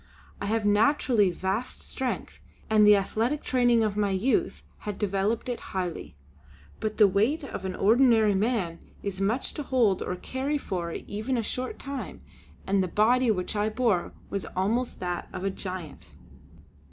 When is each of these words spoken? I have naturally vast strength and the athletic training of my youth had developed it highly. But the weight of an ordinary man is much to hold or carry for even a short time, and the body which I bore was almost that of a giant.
I 0.41 0.47
have 0.47 0.65
naturally 0.65 1.29
vast 1.29 1.81
strength 1.83 2.39
and 2.71 2.87
the 2.87 2.95
athletic 2.95 3.43
training 3.43 3.83
of 3.83 3.95
my 3.95 4.09
youth 4.09 4.63
had 4.79 4.97
developed 4.97 5.47
it 5.47 5.59
highly. 5.77 6.15
But 6.79 6.97
the 6.97 7.07
weight 7.07 7.43
of 7.43 7.65
an 7.65 7.75
ordinary 7.75 8.33
man 8.33 8.79
is 9.03 9.21
much 9.21 9.53
to 9.53 9.61
hold 9.61 10.01
or 10.01 10.15
carry 10.15 10.57
for 10.57 10.91
even 10.91 11.37
a 11.37 11.43
short 11.43 11.77
time, 11.77 12.21
and 12.65 12.81
the 12.81 12.87
body 12.87 13.29
which 13.29 13.55
I 13.55 13.69
bore 13.69 14.13
was 14.31 14.47
almost 14.55 14.99
that 15.01 15.29
of 15.33 15.43
a 15.43 15.51
giant. 15.51 16.09